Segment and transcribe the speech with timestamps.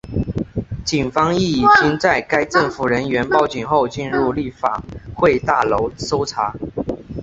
[0.83, 4.81] 警方亦已经在该政府人员报警后进入立法
[5.13, 6.55] 会大楼搜查。